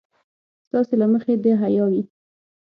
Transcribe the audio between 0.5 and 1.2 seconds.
ستاسې له